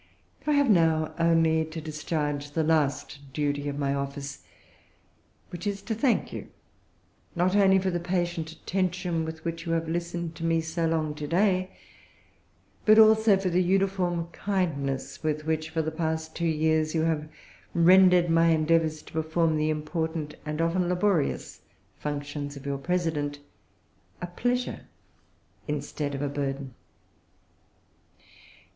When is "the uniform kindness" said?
13.51-15.21